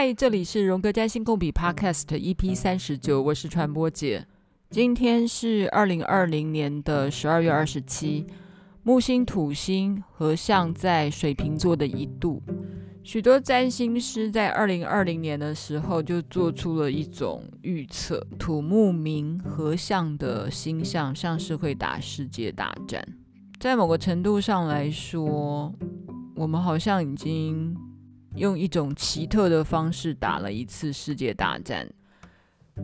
[0.00, 4.24] 嗨，这里是荣格占星共笔 Podcast EP 三十九，我是传播姐。
[4.70, 8.24] 今天是二零二零年的十二月二十七，
[8.84, 12.40] 木星土星合相在水瓶座的一度。
[13.02, 23.04] 许多占星师在二零二零年的时候就做出了一种预测：土木冥合相的星象像是会打世界大战。
[23.58, 25.74] 在某个程度上来说，
[26.36, 27.76] 我们好像已经。
[28.38, 31.92] 用一种奇特的方式打了一次世界大战，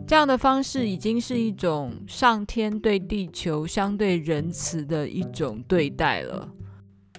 [0.05, 6.51] 这样的方式已经是一种上天对地球相对仁慈的一种对待了。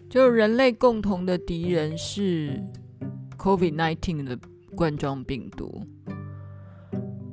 [0.08, 2.62] 就人类共同的敌人是
[3.38, 4.38] COVID-19 的
[4.74, 5.82] 冠状病毒。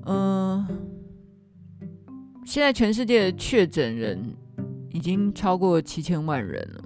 [0.05, 0.65] 嗯，
[2.45, 4.35] 现在全世界的确诊人
[4.91, 6.82] 已经超过七千万人了。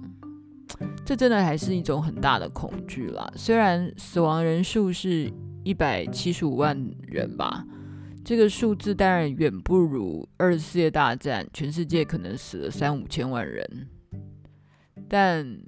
[1.08, 3.32] 这真的还是一种很大的恐惧啦。
[3.34, 5.32] 虽然死亡人数是
[5.64, 7.64] 一百七十五万人吧，
[8.22, 13.88] 这个数字当然远不如二次世界大战，全世界可能死了三五千万人。
[15.08, 15.58] 但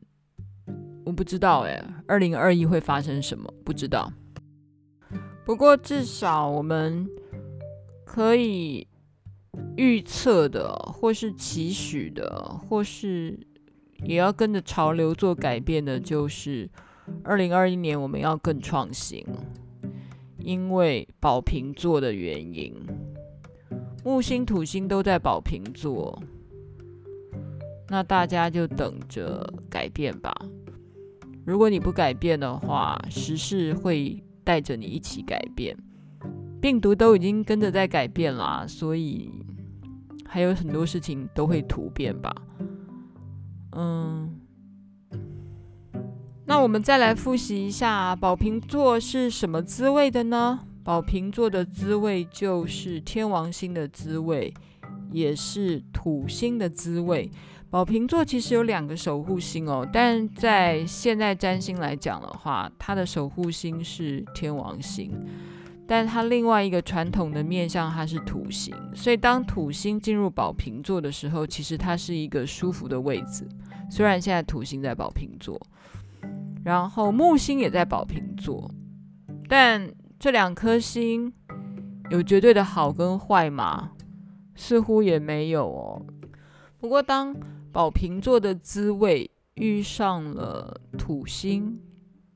[1.07, 3.51] 我不知道哎，二零二一会发生什么？
[3.65, 4.13] 不知道。
[5.47, 7.09] 不过至少我们
[8.05, 8.87] 可以
[9.79, 13.41] 预测的，或是期许的，或是。
[14.05, 16.69] 也要跟着潮流做改变的，就是
[17.23, 19.25] 二零二一年我们要更创新，
[20.39, 22.75] 因为宝瓶座的原因，
[24.05, 26.23] 木星、土星都在宝瓶座，
[27.89, 30.35] 那大家就等着改变吧。
[31.45, 35.77] 如果你不改变的话，时事会带着你一起改变。
[36.61, 39.33] 病毒都已经跟着在改变啦，所以
[40.27, 42.31] 还有很多事情都会突变吧。
[43.73, 44.41] 嗯，
[46.47, 50.61] 那我们再来复习一下宝瓶座是什么滋味的呢？
[50.83, 54.53] 宝瓶座的滋味就是天王星的滋味，
[55.13, 57.31] 也是土星的滋味。
[57.69, 65.13] 宝瓶座其实有两个守护星哦，但在现在占星来讲的话，它的守护星是天王星。
[65.87, 73.47] 但它另外一个传统的面向，它是土星，所以当土星进入宝瓶座的时候，其实它是一个舒服的位置。
[73.91, 75.61] 虽然现在土星在宝瓶座，
[76.65, 78.71] 然后木星也在宝瓶座，
[79.49, 81.33] 但这两颗星
[82.09, 83.91] 有绝对的好跟坏吗？
[84.55, 86.07] 似乎也没有哦。
[86.79, 87.37] 不过当
[87.73, 91.81] 宝瓶座的滋味遇上了土星，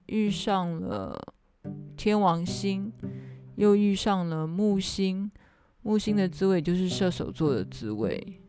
[0.06, 1.34] 遇上了
[1.96, 2.92] 天王星。
[3.56, 5.30] 又遇上了木星，
[5.82, 8.40] 木星的滋味就是射手座的滋味。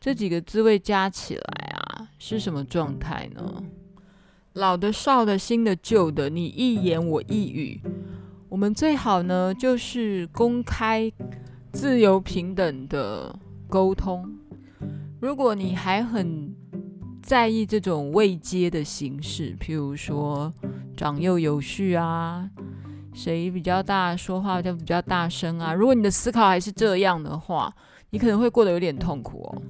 [0.00, 1.42] 这几个滋味加起来
[1.76, 3.62] 啊，是什么状态呢？
[4.52, 7.80] 老的、少的、新的、旧的，你一言我一语。
[8.48, 11.12] 我们最好呢，就是公开、
[11.72, 13.36] 自由、平等的
[13.68, 14.28] 沟通。
[15.20, 16.54] 如果你还很
[17.22, 20.52] 在意这种位阶的形式，譬如说
[20.96, 22.48] 长幼有序啊。
[23.14, 25.74] 谁比较大，说话就比较大声啊。
[25.74, 27.74] 如果你的思考还是这样的话，
[28.10, 29.62] 你可能会过得有点痛苦哦。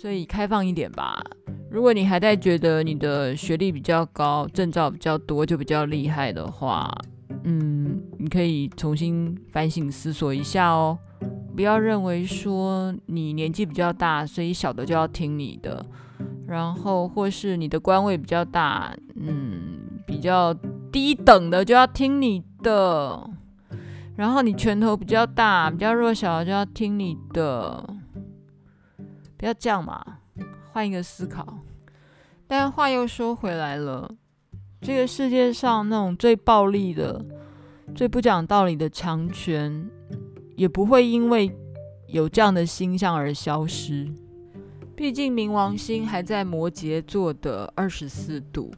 [0.00, 1.20] 所以开放一点吧。
[1.68, 6.88] 如果你还在觉得你的学历比较高，证照比较多就比较厉害的话，
[7.42, 10.96] 嗯，你可以重新反省思索一下哦。
[11.56, 15.84] 不要认为说你年纪比较大，所以小的就要听你的，
[16.46, 20.54] 然后或是你的官位比较大，嗯，比较。
[20.90, 23.28] 低等的就要听你的，
[24.16, 27.84] 然后你拳头比较大，比较弱小的就要听你的，
[29.38, 30.18] 不要这样嘛，
[30.72, 31.60] 换一个思考。
[32.46, 34.10] 但话又说回来了，
[34.80, 37.24] 这个世界上那种最暴力的、
[37.94, 39.88] 最不讲道理的强权，
[40.56, 41.56] 也不会因为
[42.08, 44.12] 有这样的星象而消失。
[44.96, 48.72] 毕竟冥王星还在摩羯座的二十四度。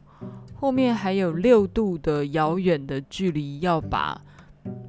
[0.53, 4.21] 后面还有六度的遥远的距离，要把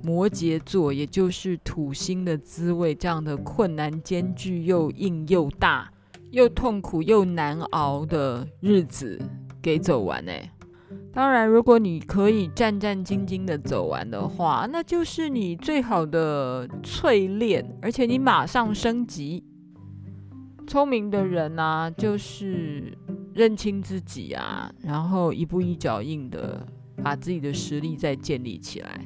[0.02, 5.90] 摩羯座，也就是土星的滋味，这样的困难艰巨又硬又大
[6.30, 9.20] 又痛苦又难熬的日子
[9.60, 10.32] 给走完呢。
[11.12, 19.44] 当然，如果你可以战战兢兢的走完的话，那就是你最好的淬炼，而且你马上升级。
[20.66, 22.96] 聪明的人啊，就是。
[23.34, 26.66] 认清自己啊，然后一步一脚印的
[27.02, 29.00] 把自己的实力再建立起来。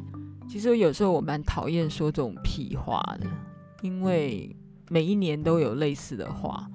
[0.57, 3.27] 其实有时候我蛮讨厌说这种屁话的，
[3.83, 4.57] 因为
[4.89, 6.67] 每一年都有类似的话，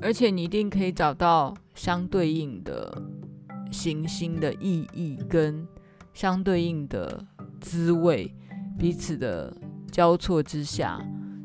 [0.00, 3.02] 而且你一定可以找到相对应的
[3.70, 5.68] 行星的意义跟
[6.14, 7.22] 相对应的
[7.60, 8.34] 滋味，
[8.78, 9.54] 彼此的
[9.92, 10.98] 交错之下，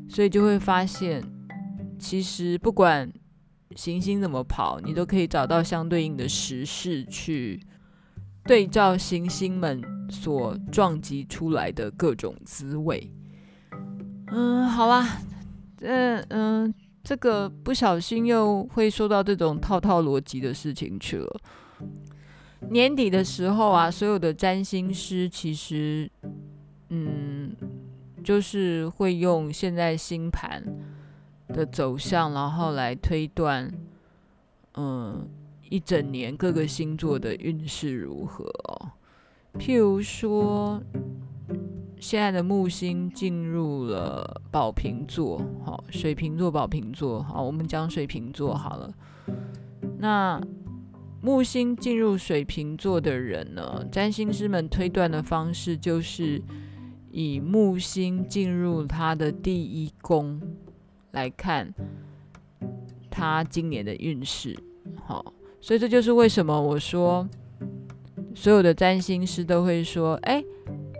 [0.08, 1.22] 所以就会发现，
[1.98, 3.12] 其实不管
[3.74, 7.60] 行星怎么跑，你都可以找到相对应的时事去
[8.46, 13.10] 对照行星们所撞击出来的各种滋味。
[14.28, 15.18] 嗯，好啦，
[15.80, 21.40] 嗯嗯，这个不小心又会说到这种套套逻辑的事情去了。
[22.70, 26.10] 年底的时候啊，所有的占星师其实，
[26.88, 27.54] 嗯，
[28.24, 30.64] 就是会用现在星盘
[31.48, 33.72] 的走向，然后来推断，
[34.74, 35.28] 嗯，
[35.70, 38.90] 一整年各个星座的运势如何哦。
[39.58, 40.82] 譬如说，
[41.98, 48.94] 现在的木星进入了宝瓶座，好，水瓶座、宝瓶座，好，我们讲水瓶座好了。
[49.98, 50.40] 那
[51.22, 56.40] 木星进入水瓶座的人呢，占星师们推断的方式就是
[57.10, 60.40] 以木星进入他的第一宫
[61.12, 61.74] 来看
[63.10, 64.54] 他今年的运势。
[65.04, 65.32] 好，
[65.66, 67.28] 所以这就是为什么我说
[68.36, 70.40] 所有的占星师都会说，哎，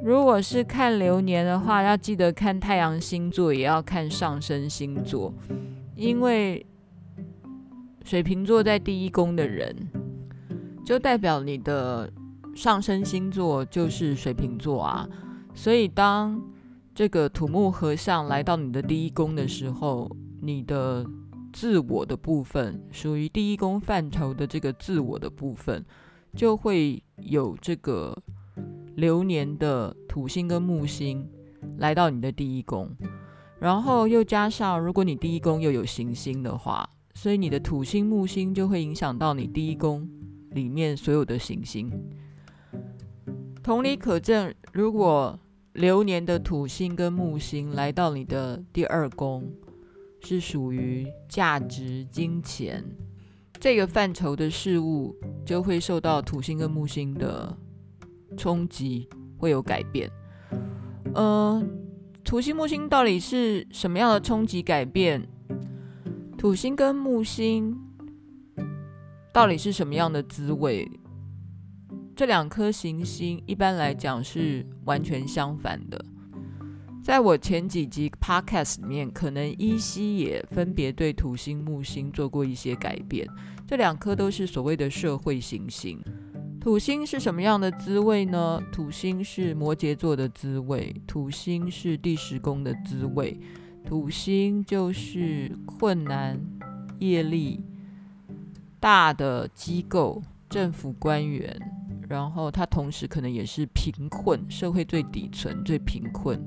[0.02, 5.32] 如果是看流年的话，要记得看太阳星座，也要看上升星座，
[5.94, 6.66] 因为
[8.02, 9.72] 水瓶座在第一宫的人。
[10.84, 12.12] 就代表你的
[12.52, 15.08] 上升星座就是水瓶座啊，
[15.54, 16.42] 所以当
[16.92, 20.10] 这个土木合相来到你的第一宫的时候，
[20.40, 21.06] 你的
[21.56, 25.82] 自我的部分，属于第一宫范畴的这个自我的部分，
[26.35, 28.14] 就会有这个
[28.97, 31.26] 流年的土星跟木星
[31.79, 32.94] 来到你的第一宫，
[33.58, 40.06] 然后又加上如果你第一宫又有行星的话，所以你的土星木星就会影响到你第一宫。
[40.50, 41.91] 里面所有的行星，
[43.62, 45.38] 同理可证，如果
[45.73, 49.44] 流年的土星跟木星来到你的第二宫，
[50.26, 52.84] 是属于价值、金钱
[53.61, 55.14] 这个范畴的事物，
[55.44, 57.56] 就会受到土星跟木星的
[58.37, 59.08] 冲击，
[59.38, 60.11] 会有改变。
[61.14, 61.67] 嗯、呃，
[62.25, 65.25] 土星、木星到底是什么样的冲击改变？
[66.37, 67.79] 土星跟木星。
[69.32, 70.90] 到底是什么样的滋味？
[72.17, 76.05] 这两颗行星一般来讲是完全相反的。
[77.06, 83.25] 在我前几集 podcast 里面，可能依稀也分别对土星、木星做过一些改变。
[83.64, 86.03] 这两颗都是所谓的社会行星。
[86.61, 88.61] 土星是什么样的滋味呢？
[88.73, 93.38] 土星是摩羯座的滋味，土星是第十宫的滋味。
[93.85, 96.41] 土星就是困难、
[96.99, 97.62] 业力。
[98.81, 101.56] 大的机构、政府官员，
[102.08, 106.44] 然后它同时可能也是贫困，社会最底层、最贫困。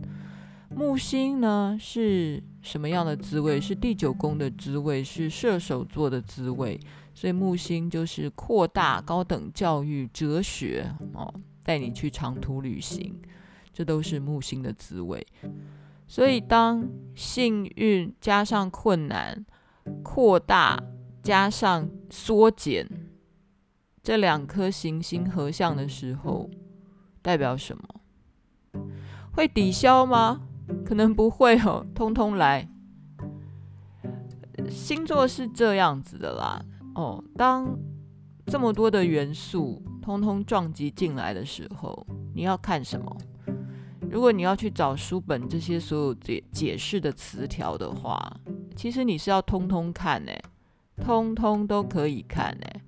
[0.80, 3.60] 木星呢是什么样的滋味？
[3.60, 6.80] 是第九宫的滋味，是射手座的滋味。
[7.14, 11.34] 所以木星就是扩大、高等教育、哲学哦，
[11.64, 13.14] 带你去长途旅行，
[13.74, 15.28] 这都是木星的滋味。
[16.08, 19.46] 所以当幸运加上困难，
[20.02, 20.82] 扩大。
[21.22, 22.88] 加上缩减
[24.02, 26.50] 这两颗行星合相的时候，
[27.22, 28.82] 代表什么？
[29.34, 30.42] 会抵消吗？
[30.86, 32.68] 可能不会哦，通通来。
[34.70, 36.62] 星座是这样子的啦。
[36.96, 37.78] 哦，当
[38.46, 43.18] 这么多的元素通通撞击进来的时候，你要看什么？
[44.10, 48.20] 如果你要去找书本这些所有解解释的词条的话，
[48.76, 50.32] 其实你是要通通看呢。
[50.98, 52.82] 通通都可以看哎，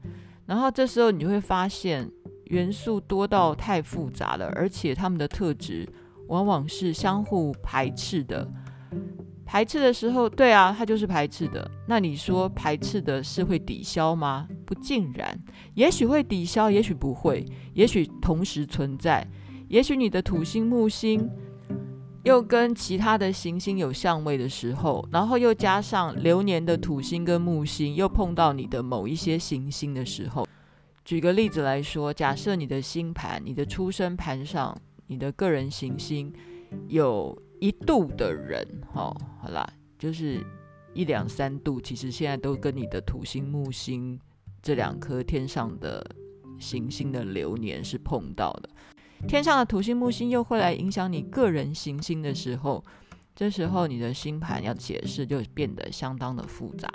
[0.46, 2.12] 然后这时候你会发现
[2.46, 5.88] 元素多到太复杂了，而且它们的特质
[6.32, 8.48] 往往是相互排斥的。
[9.46, 11.70] 排斥的时候，对啊，它就是排斥的。
[11.86, 14.48] 那你说排斥的是会抵消吗？
[14.66, 15.38] 不尽然，
[15.74, 19.28] 也许会抵消，也许不会，也许同时存在，
[19.68, 21.30] 也许你的土星、木星。
[22.24, 30.48] 又跟其他的行星有相位的时候，然后又加上流年的土星跟木星又碰到你的某一些行星的时候，
[31.04, 34.80] 举个例子来说，假设你的星盘、你的出生盘上、
[35.12, 36.32] 你的个人行星
[36.88, 40.42] 有一度的人，哦，好啦，就是
[40.94, 44.18] 一两三度，其实现在都跟你的土星、木星
[44.62, 46.02] 这两颗天上的
[46.58, 48.70] 行星的流年是碰到的。
[49.28, 52.82] 天上的土星、木星又会来影响你个人行星的时候，
[53.36, 56.90] 这时候你的星盘要解释就变得相当的复杂。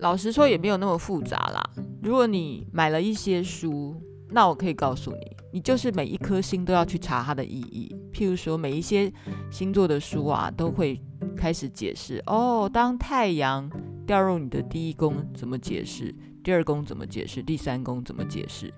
[0.00, 1.62] 老实说，也没有那么复杂啦。
[2.02, 3.96] 如果你买了一些书，
[4.28, 7.94] 那我可以告诉你，你就是每一颗星都要去查它的意义。
[8.12, 9.12] 譬如说，每一些
[9.50, 11.00] 星座的书啊，都会
[11.36, 13.70] 开始解释哦，当太阳
[14.06, 18.72] 掉入你的第一宫怎么解释，第二宫怎么解释，第三宫怎么解释。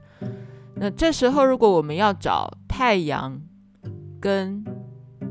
[0.74, 3.40] 那这时候，如果我们要找太阳
[4.20, 4.64] 跟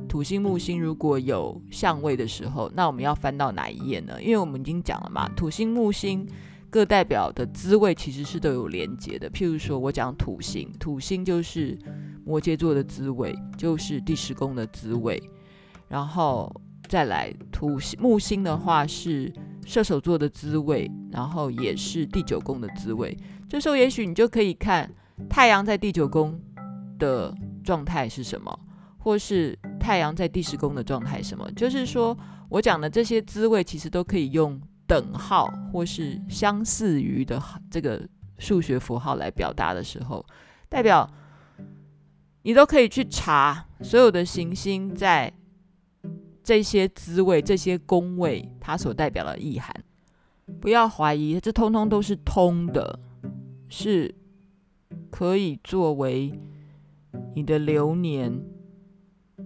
[0.07, 4.21] 土星、木星如果有相位的时候，那我们要翻到哪一页呢？
[4.21, 6.27] 因为我们已经讲了嘛，土星、木星
[6.71, 9.29] 各代表的滋味其实是都有连接的。
[9.29, 11.77] 譬如说，我讲土星，土星就是
[12.25, 15.21] 摩羯座的滋味，就是第十宫的滋味。
[15.89, 16.49] 然后
[16.87, 19.31] 再来土星、木星的话是
[19.65, 23.15] 射手座的滋味，然后也是第九宫的滋味。
[23.49, 24.89] 这时候，也许你就可以看
[25.29, 26.39] 太阳在第九宫
[26.97, 28.59] 的状态是什么，
[28.97, 29.59] 或是。
[29.81, 31.51] 太阳在第十宫的状态，什么？
[31.53, 32.15] 就是说
[32.49, 34.61] 我讲的这些滋味，其实都可以用
[34.91, 38.05] 等号或是相似于的这个
[38.39, 40.25] 数学符号来表达的时候，
[40.67, 41.09] 代表
[42.41, 45.31] 你都可以去查所有的行星在
[46.43, 49.73] 这些滋味、这些宫位它所代表的意涵。
[50.59, 52.99] 不要怀疑，这通通都是通的，
[53.69, 54.13] 是
[55.09, 56.37] 可以作为
[57.33, 58.43] 你的流年。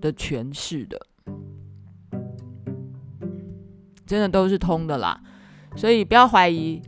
[0.01, 1.07] 的诠释的，
[4.05, 5.23] 真的都是通的啦，
[5.75, 6.81] 所以不要怀疑，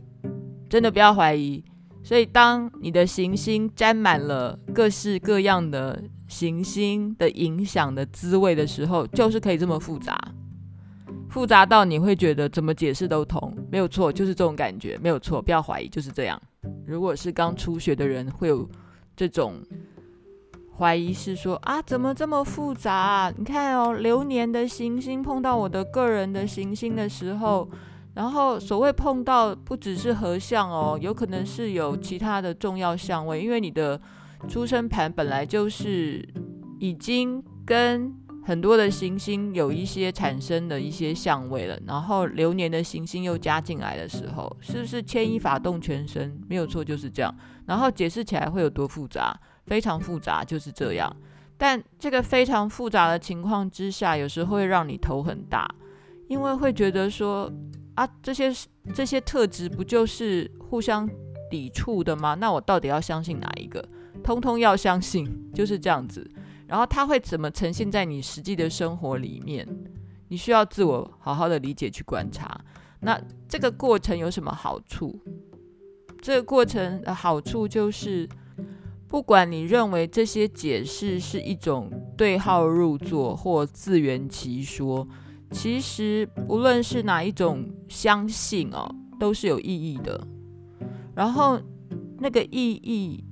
[0.68, 1.62] 真的不要怀疑。
[2.02, 10.18] 所以，当你的行星沾满了各式各样的行星的影响的滋味的时候，就是可以这么复杂，
[11.28, 16.40] 复杂到你会觉得怎么解释都通，没有错，就是这种感觉，没有错，不要怀疑，就是这样。
[16.86, 18.68] 如果是刚初学的人，会有
[19.14, 19.54] 这种。
[20.78, 23.32] 怀疑是说啊，怎么这么复杂？
[23.36, 27.68] 你看哦，流年的行星碰到我的个人的行星的时候，
[28.18, 33.98] 然后所谓碰到不只是合相哦，有可能是有其他的重要相位，因为你的
[34.48, 36.28] 出生盘本来就是
[36.80, 38.12] 已经跟
[38.44, 46.36] 很多的行星有一些产生的一些相位了，然后流年的行星又加进来的时候，是不是牵一发动全身？
[46.48, 47.32] 没有错，就是这样。
[47.66, 49.32] 然后解释起来会有多复杂？
[49.66, 51.08] 非常复杂，就是这样。
[51.56, 55.72] 但这个非常复杂的情况之下，有时候会让你头很大，
[56.26, 57.48] 因为会觉得说
[57.98, 58.52] 啊，这些
[58.94, 61.08] 这些特质不就是互相
[61.50, 62.34] 抵触的吗？
[62.34, 63.84] 那我到底要相信哪一个？
[64.22, 66.24] 通通要相信，就是这样子。
[66.68, 69.66] 然后它会怎么呈现在你实际的生活里面？
[70.28, 72.60] 你需要自我好好的理解去观察。
[73.00, 75.18] 那这个过程有什么好处？
[76.20, 78.28] 这个过程的好处就是。
[79.08, 85.08] 不管你认为这些解释是一种对号入座或自圆其说，
[85.50, 88.88] 其实不论是哪一种相信哦，
[89.18, 90.26] 都是有意义的。
[91.14, 91.60] 然后
[92.18, 93.24] 那个意义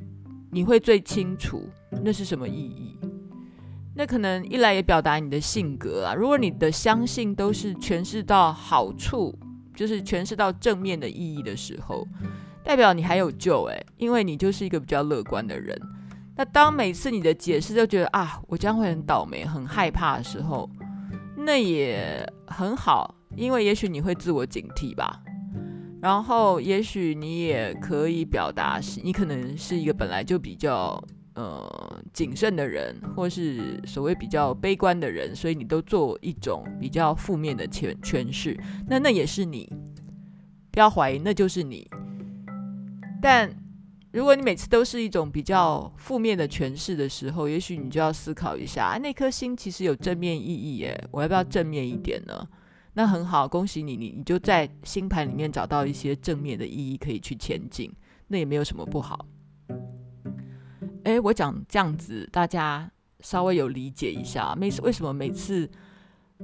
[0.50, 1.68] 你会最清楚，
[2.02, 2.98] 那是什么意义？
[3.94, 6.14] 那可能一来也表达你的性格啊。
[6.14, 9.34] 如果你的相信都是诠释到好处，
[9.74, 12.06] 就是诠释到正面的意义的时候。
[12.62, 15.80] 代表你还有救诶，因为你就是一个比较乐观的人。
[16.34, 20.68] 那当每次你的解释都觉得啊，我将会很倒霉、很害怕的时候，
[21.46, 25.22] 那也很好，因为也许你会自我警惕吧。
[26.02, 31.00] 然后，也许你也可以表达是，你可能是一个本来就比较
[31.34, 38.58] 呃谨慎的人，或是所谓比较悲观的人，所以你都做一种比较负面的诠诠释。
[38.88, 39.72] 那那也是你，
[40.72, 41.88] 不要怀疑，那就是你。
[43.22, 43.48] 但
[44.16, 52.48] 如果你每次都是一种比较负面的诠释的时候，也许你就要思考一下，啊，那颗星其实有正面意义耶，我要不要正面一点呢？
[52.94, 57.92] 那很好，恭喜你，你你就在星盘里面找到一些正面的意义可以去前进，
[58.28, 59.26] 那也没有什么不好。
[61.04, 65.70] 诶，我讲这样子，大家稍微有理解一下，每次为什么每次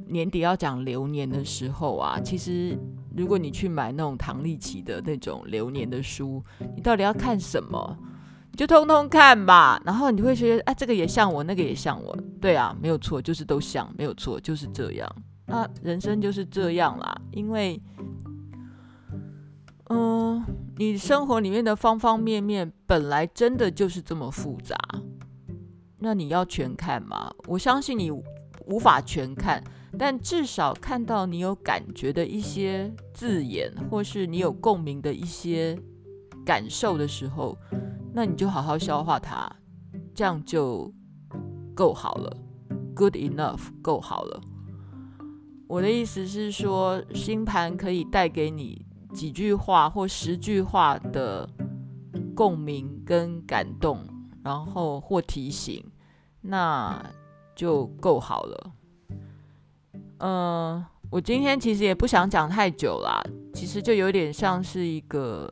[0.06, 2.78] 年底要讲流年的时候啊，其实。
[3.14, 6.42] 如果你去买那种唐立奇的那种流年的书，
[6.74, 7.98] 你到底要看什么？
[8.50, 9.78] 你就通通看吧。
[9.84, 12.16] 然后你会觉得，啊，这个也像我，那个也像我。
[12.40, 15.16] 对啊，没有错，就是都像，没有错，就是这样。
[15.44, 17.78] 那人生就是这样啦，因为，
[19.90, 20.42] 嗯，
[20.78, 24.74] 你生活里面的方方面面本来真的就是这么复杂。
[25.98, 27.30] 那你要全看吗？
[27.46, 29.62] 我相信你无法全看。
[29.98, 35.78] 但至少看到你有感觉的一些字眼，或是你有共鸣的一些
[36.44, 37.56] 感受的时候，
[38.12, 39.50] 那你就好好消化它，
[40.14, 40.92] 这样就
[41.74, 42.36] 够好了
[42.94, 44.40] ，good enough，够好了。
[45.68, 51.48] 我的意思是说，星盘可以带给你几句话或十句话的
[52.34, 54.04] 共鸣跟感动，
[54.42, 55.84] 然后或提醒，
[56.40, 57.02] 那
[57.54, 58.72] 就够好了。
[60.22, 63.20] 嗯，我今天其实也不想讲太久啦，
[63.52, 65.50] 其实就有点像是一个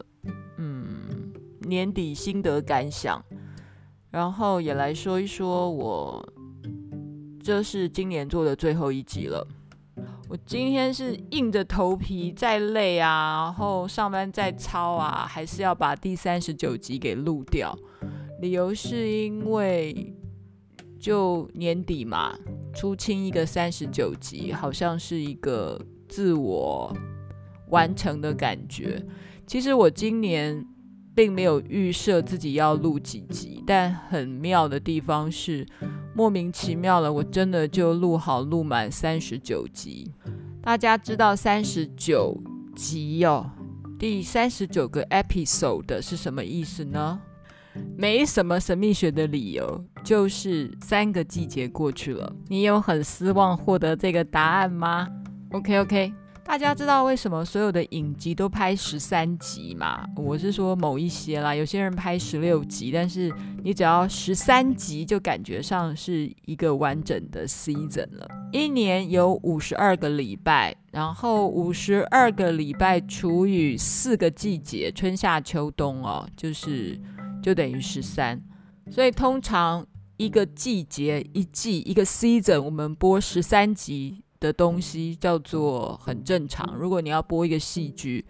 [0.58, 3.20] 嗯年底心得感想，
[4.10, 6.24] 然后也来说一说我
[7.42, 9.44] 这是今年做的最后一集了。
[10.28, 17.76] 我今天是硬着头皮，再累啊，然后上班再操啊，还是要把第三十九集给录掉。
[18.40, 20.14] 理由是因为
[21.00, 22.32] 就年底嘛，
[22.74, 26.96] 出清一个三十九集，好像是一个自我
[27.68, 29.04] 完成的感觉。
[29.46, 30.64] 其实我今年
[31.14, 35.66] 并没有预设自己要录几集，但很妙的地方是。
[36.12, 40.10] 莫名其妙了，我真的就录好录满三十九集。
[40.60, 42.36] 大家知道三十九
[42.74, 43.48] 集哦，
[43.96, 47.20] 第三十九个 episode 是什么意思呢？
[47.96, 52.32] 没什么神秘学的理由，就是三个季节过去了。
[52.48, 55.08] 你有很失望获得这个答案吗
[55.52, 56.12] ？OK OK。
[56.42, 60.04] 大家知道为什么所有的影集都拍十三集吗？
[60.16, 68.28] 我是说某一些啦，有些人拍十六集，但是你只要十三集就感觉上是一个完整的 season 了。
[68.50, 77.00] 一年有五十二个礼拜，然后五十二个礼拜除以四个季节，春夏秋冬哦，就是
[77.42, 78.40] 就等于十三。
[78.90, 84.22] 所以通常一个季节一季一个 season，我们播十三集。
[84.40, 86.74] 的东西叫做很正常。
[86.74, 88.24] 如果你要播一个戏剧，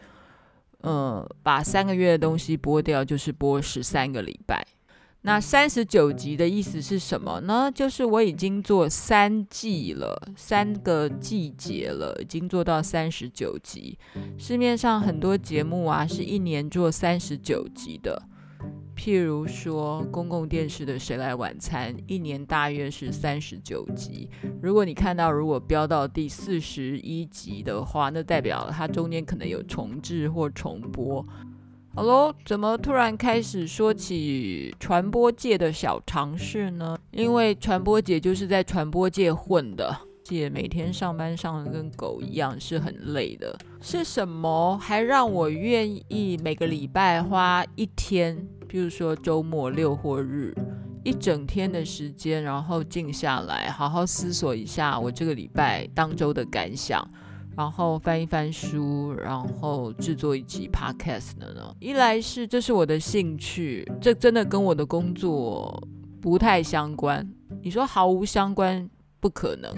[0.81, 4.67] 呃，把三个月的东西播掉，就是播十三个礼拜。
[5.21, 7.71] 那三十九集的意思是什么呢？
[7.73, 13.97] 就是我已经做三季了，三个季节了，已经做到三十九集。
[14.37, 18.21] 市面上很多节目啊，是一年做三十九集的。
[19.03, 24.29] 譬如说，公共电视的《谁来晚餐》一年大约是三十九集。
[24.61, 31.27] 如果你看到如果飙到第四十一集的话，那代表它中间可能有重制或重播。
[31.95, 36.95] 好喽，怎么突然开始说起传播界的小常识呢？
[37.13, 43.59] 因为传播姐就是在传播界混的，姐每天上班上得跟狗一样，是很累的。
[43.81, 48.47] 是什么还让我愿意每个礼拜花一天？
[48.71, 50.55] 比如说周末六或日，
[51.03, 57.05] 一整天的时间，然后静下来，好好思索一下我这个礼拜当周的感想，
[57.57, 61.75] 然后翻一翻书，然后制作一集 podcast 的呢。
[61.81, 65.83] 一来是这是我的兴趣，这真的跟我的工作
[66.21, 67.29] 不太相关。
[67.63, 69.75] 你说毫无相关，不可能，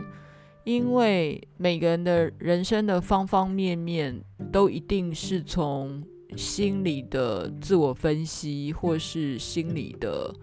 [0.65, 6.05] 因为每个人的人生的方方面面都一定是从。
[6.37, 10.35] 心理的自我分析，或是心理的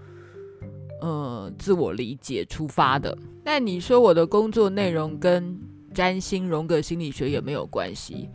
[1.01, 3.17] 呃自我理解出发的。
[3.43, 5.59] 那你说我的工作内容跟
[5.93, 8.29] 占星、荣格心理学有没有关系？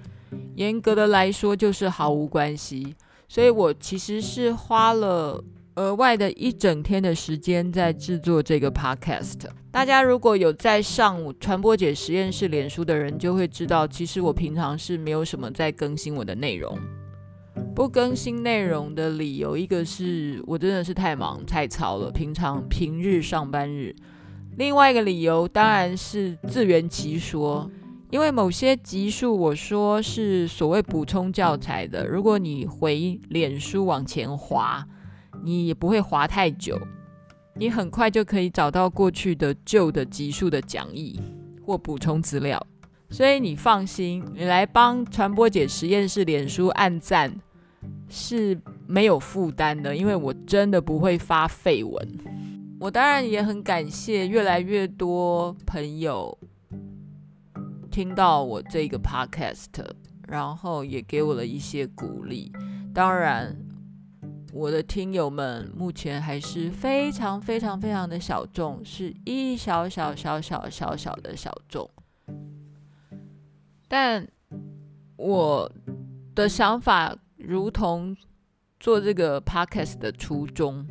[0.57, 2.95] 严格的来说，就是毫无关系。
[3.29, 5.43] 所以我其实是花了
[5.77, 9.41] 额外的一整天的时间在制作这个 podcast。
[9.71, 16.79] 大家如果有在上传播姐实验室脸书的人，就会知道，其实我平常是没有什么在更新我的内容。
[17.75, 23.93] 不更新内容的理由，一个是我真的是太忙太操了，平常平日上班日；
[24.57, 27.69] 另外一个理由当然是自圆其说，
[28.11, 34.87] 因为某些集数我说是所谓补充教材的，如果你回脸书往前滑，
[35.43, 36.81] 你也不会滑太久，
[37.57, 41.19] 你很快就可以找到过去的旧的集数的讲义
[41.67, 42.65] 或补充资料。
[43.11, 47.35] 所以你放心，你来帮传播姐实验室脸书按赞
[48.15, 52.09] 是没有负担的，因为我真的不会发废文。
[52.79, 56.39] 我当然也很感谢越来越多朋友
[57.91, 59.67] 听到我这个 podcast，
[60.29, 62.53] 然后也给我了一些鼓励。
[62.95, 63.57] 当然，
[64.53, 71.91] 我的听友们目前还是非常非常非常的小众，是一小小小小小小的小众。
[73.89, 74.27] 但
[75.17, 75.71] 我
[76.35, 78.17] 的想法，如同
[78.81, 80.87] 做这个 podcast 的初衷，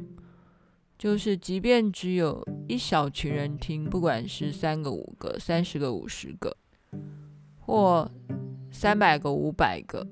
[0.97, 6.55] 就是即便只有一小群人听，不管是三个、五个、三十个、五十个，
[7.59, 8.09] 或
[8.71, 10.07] 三百个、五百个，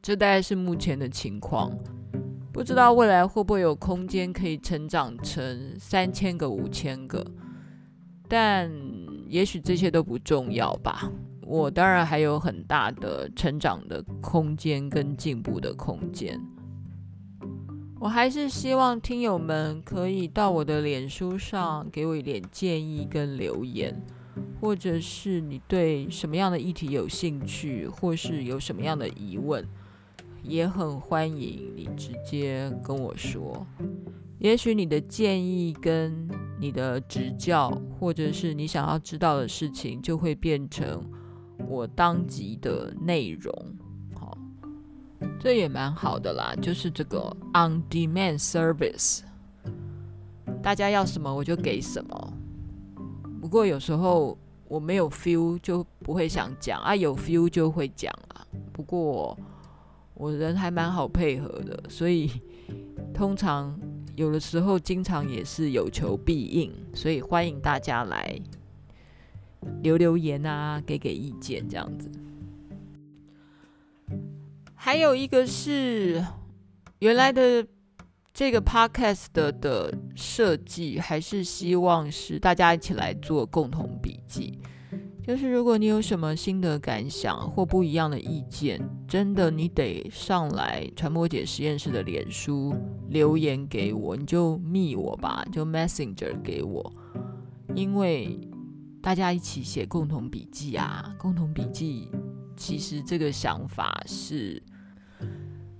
[0.00, 1.70] 这大概是目前的情况。
[2.52, 7.24] 不知道未来会不会有空间可以成长成三千个、五千个，
[8.28, 8.70] 但
[9.26, 11.10] 也许这些都不重要吧。
[11.52, 16.40] 我当然还有很大的成长的空间跟进步的空间。
[18.00, 23.94] 我还是希望听友们可以到我的脸书上给我一点建议跟留言，
[24.62, 29.62] 或者是你对什么样的议题有兴趣，或是有什么样的疑问，
[30.42, 33.66] 也很欢迎你直接跟我说。
[34.38, 36.26] 也许你的建议跟
[36.58, 41.04] 你的指教，或者是你想要知道的事情，就会变成
[41.68, 43.52] 我当集的内容。
[44.14, 44.36] 好
[45.40, 47.18] 这也蛮好的啦，就是这个
[47.54, 49.20] on demand service，
[50.62, 52.32] 大家要什么我就给什么。
[53.40, 58.46] 不过有时候我没有 feel 就不会想讲啊，有 feel 就会讲啊。
[58.72, 59.36] 不过
[60.14, 62.30] 我人还蛮好配合的，所以
[63.12, 63.78] 通常
[64.14, 68.40] 有的时候经常也是有求必应，所以欢迎大家来
[69.82, 72.10] 留留言啊，给给意见这样子。
[74.74, 76.24] 还有一个是
[76.98, 77.66] 原来的
[78.34, 84.58] 这个 podcast 的的设计，还是希望是大家一起来做共同笔记。
[85.24, 92.74] 就是如果你有什么新的感想或不一样的意见，真的你得上来传播姐实验室的脸书
[93.08, 96.92] 留言给我，你就密我吧，就 messenger 给我，
[97.76, 98.36] 因为
[99.02, 102.08] 大家一起写共同笔记啊，共同笔记
[102.56, 104.62] 其实这个想法是。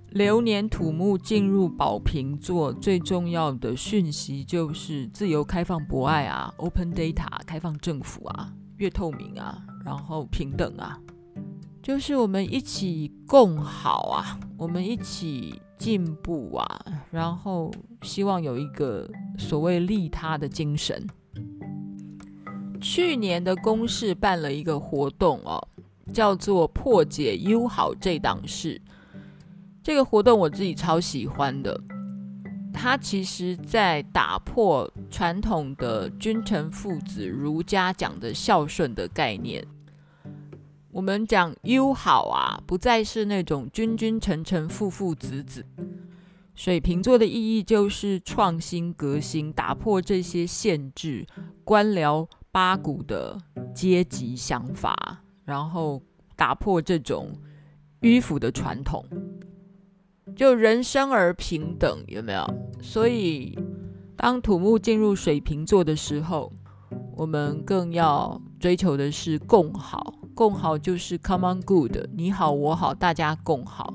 [0.09, 10.99] 流年土木进入宝瓶座，最重要的讯息就是自由、开放、博爱啊，Open Data，开放政府啊，越透明啊，然后平等啊，
[11.81, 19.09] 就是我们一起共好啊，我们一起进步啊，然后希望有一个
[19.39, 21.07] 所谓利他的精神。
[22.83, 25.65] 去年的公事办了一个活动哦，
[26.13, 28.79] 叫做破解 U 好这档事。
[29.81, 31.79] 这个活动我自己超喜欢的，
[32.73, 39.65] 它其实在打破传统的君臣父子儒家讲的孝顺的概念。
[40.91, 45.65] 我们讲 U 好啊，不再是那种君君臣臣父父子子。
[46.53, 51.25] 水瓶座的意义就是创新革新，打破这些限制、
[51.63, 53.35] 官僚八股的
[53.73, 55.99] 阶级想法，然后
[56.35, 57.31] 打破这种
[58.01, 59.03] 迂腐的传统。
[60.35, 62.45] 就人生而平等，有没有？
[62.79, 63.57] 所以，
[64.15, 66.53] 当土木进入水瓶座的时候，
[67.15, 70.13] 我们更要追求的是共好。
[70.35, 73.91] 共好就是 common good，你好我好，大家共好，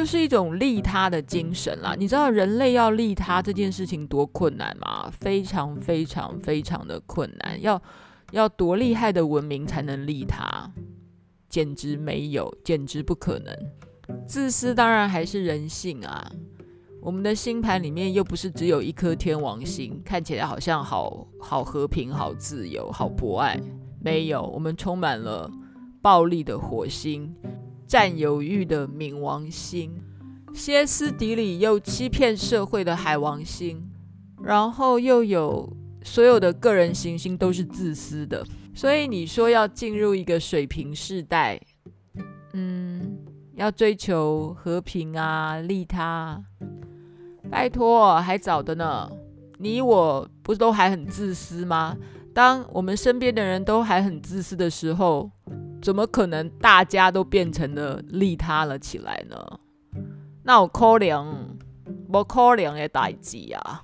[0.00, 1.94] 就是一种利他的精神啦。
[1.94, 5.12] 你知道人类要利他这件事情多困难吗？
[5.20, 7.60] 非常非常非常的困难。
[7.60, 7.82] 要
[8.30, 10.72] 要多厉害的文明才能利他？
[11.50, 13.54] 简直没有，简直不可能。
[14.26, 16.32] 自私当然还是人性啊！
[17.02, 23.60] 我们的星盘里面又不是只有一颗天王星，看起来好像好好和平、好自由、好博爱。
[24.02, 25.50] 没有，我们充满了
[26.00, 27.36] 暴力的火星、
[27.90, 30.00] 占有欲的冥王星、
[30.54, 33.82] 歇斯底里又欺骗社会的海王星，
[34.44, 35.68] 然后又有
[36.04, 38.46] 所有的个人行星都是自私的。
[38.72, 41.60] 所以你说要进入一个水平世代，
[42.52, 43.18] 嗯。
[43.56, 46.42] 要追求和平啊，利他，
[47.50, 49.10] 拜托，还早的呢。
[49.58, 51.94] 你我不都还很自私吗？
[52.32, 55.30] 当我们身边的人都还很自私的时候，
[55.80, 59.36] 怎么可能大家都变成了利他了起来呢？
[60.42, 61.56] 那我可能，
[62.10, 63.82] 不可能的代志啊。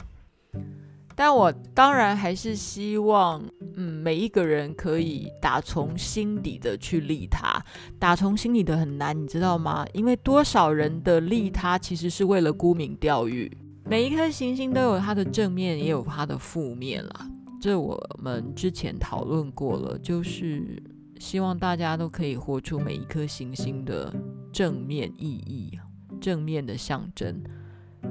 [1.15, 3.43] 但我当然还是希望，
[3.77, 7.59] 嗯，每一个人可以打从心底的去利他。
[7.99, 9.87] 打从心底的很难，你知道吗？
[9.95, 13.51] 因为多少人的利他其实是为了沽名钓誉。
[13.85, 17.27] 每一颗行星都有它的正面，也有它的负面啦。
[17.63, 20.83] 这我们之前讨论过了，就是
[21.19, 24.15] 希望大家都可以活出每一颗行星的
[24.53, 25.79] 正面意义、
[26.21, 27.43] 正面的象征。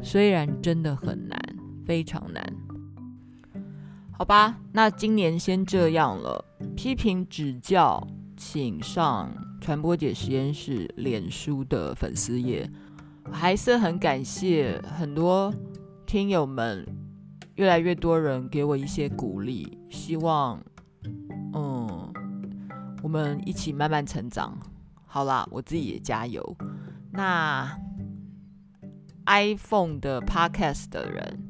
[0.01, 1.39] 虽然真的很难，
[1.85, 2.43] 非常难。
[4.11, 6.43] 好吧，那今年先这样了。
[6.75, 8.05] 批评指教，
[8.37, 9.29] 请上
[9.61, 12.69] 传播姐实验室脸书的粉丝页。
[13.31, 15.53] 还是很感谢很多
[16.05, 16.85] 听友们，
[17.55, 20.61] 越来越多人给我一些鼓励，希望
[21.53, 21.84] 嗯，
[23.05, 24.57] 我们一起慢慢成长。
[25.05, 26.57] 好啦，我自己也加油。
[27.11, 27.79] 那
[29.27, 31.47] iPhone 的 Podcast 的人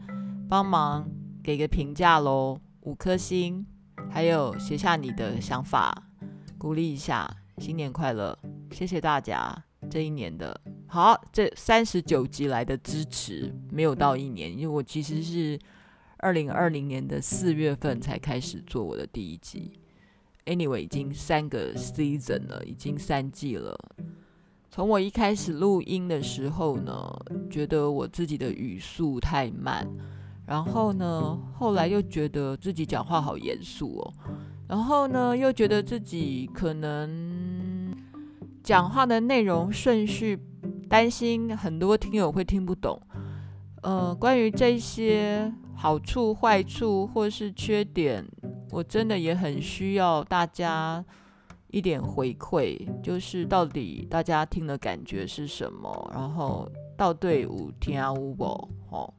[0.50, 1.10] 帮忙。
[1.42, 3.66] 给个评价喽，五颗星，
[4.10, 6.10] 还有写下你的想法，
[6.58, 8.38] 鼓励一下，新年快乐，
[8.72, 15.58] 谢谢大家这一年的好，这三十九集来的支持没有到一年，因为我其实是
[16.18, 19.80] 二零二零年的四月份才开始做我的第一集。
[20.46, 23.76] Anyway，已经三个 season 了，已经三季了。
[24.70, 27.12] 从我一开始录音的时候呢，
[27.50, 29.88] 觉得我自己的语速太慢，
[30.46, 34.14] 然后呢，后来又觉得自己讲话好严肃哦，
[34.68, 37.96] 然后呢，又觉得自己可能
[38.62, 40.38] 讲话的内容顺序，
[40.88, 43.02] 担心很多听友会听不懂。
[43.82, 48.24] 呃，关于这些好处、坏处或是缺点。
[48.72, 51.04] 我真的也很需要大家
[51.68, 58.36] 一点回馈，就是到底大家听的感觉是什么，然后到队伍听有无
[58.90, 59.14] 吼，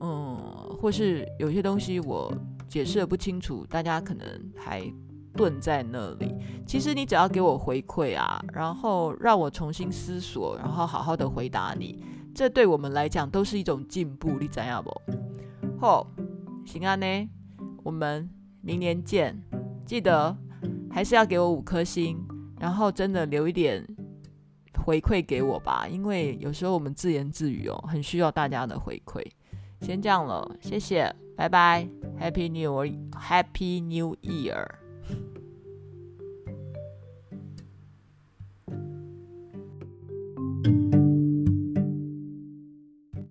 [0.00, 0.36] 嗯，
[0.80, 2.32] 或是有些东西我
[2.68, 4.82] 解释的不清楚，大家可能还
[5.34, 6.34] 顿在那里。
[6.66, 12.02] 其实你只要给我回馈啊，然后让我重新思索，然后好好的回答你，
[12.34, 14.38] 这对我们来讲都是一种进步。
[14.40, 14.90] 你知道不？
[15.80, 16.06] 好，
[16.64, 17.28] 行啊呢，
[17.82, 18.30] 我们。
[18.64, 19.38] 明年见，
[19.84, 20.34] 记得
[20.90, 22.16] 还是要给我五颗星，
[22.58, 23.86] 然后真的留一点
[24.82, 29.22] 回馈给我吧，因为有时候我们自言自语哦，很需要大家的回馈。
[29.82, 31.86] 先这样了，谢谢，拜拜
[32.18, 34.66] ，Happy New Happy New Year。